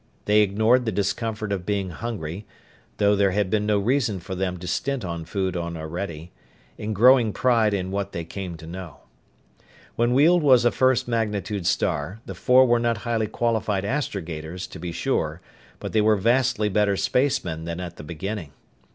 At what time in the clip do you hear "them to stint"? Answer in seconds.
4.33-5.05